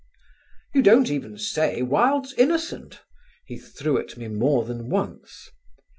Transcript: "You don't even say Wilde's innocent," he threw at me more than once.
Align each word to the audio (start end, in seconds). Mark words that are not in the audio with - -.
"You 0.73 0.81
don't 0.81 1.11
even 1.11 1.37
say 1.37 1.83
Wilde's 1.83 2.33
innocent," 2.33 3.01
he 3.45 3.59
threw 3.59 3.99
at 3.99 4.17
me 4.17 4.29
more 4.29 4.65
than 4.65 4.89
once. 4.89 5.51